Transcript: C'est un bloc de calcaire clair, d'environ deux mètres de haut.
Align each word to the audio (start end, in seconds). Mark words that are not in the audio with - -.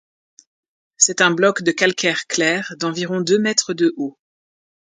C'est 0.97 1.21
un 1.21 1.29
bloc 1.29 1.61
de 1.61 1.71
calcaire 1.71 2.25
clair, 2.25 2.73
d'environ 2.79 3.21
deux 3.21 3.37
mètres 3.37 3.75
de 3.75 3.93
haut. 3.97 4.17